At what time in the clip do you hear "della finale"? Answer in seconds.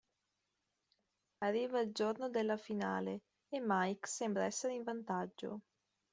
2.27-3.21